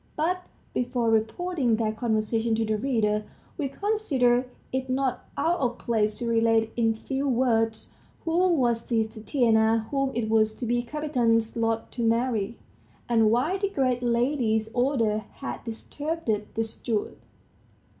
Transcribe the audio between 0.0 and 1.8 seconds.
But before reporting